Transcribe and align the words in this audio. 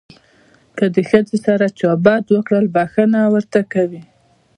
که 0.77 0.85
د 0.95 0.97
ښځې 1.09 1.37
سره 1.45 1.65
چا 1.79 1.91
بد 2.05 2.25
وکړل 2.35 2.65
بښنه 2.75 3.21
ورته 3.33 3.59
کوي. 3.73 4.03